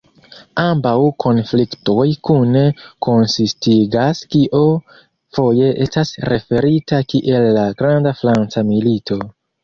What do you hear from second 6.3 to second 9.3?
referita kiel la "'Granda Franca Milito'".